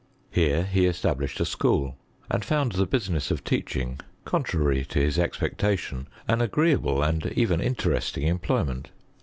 [0.31, 1.95] Here he established a school,
[2.31, 8.23] and found the business of teaching, contrary to his expectation, an agreeable and even interesting
[8.25, 8.89] employment.